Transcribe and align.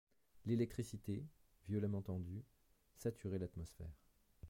L’électricité, 0.47 1.23
violemment 1.69 2.01
tendue, 2.01 2.43
saturait 2.95 3.37
l’atmosphère. 3.37 3.99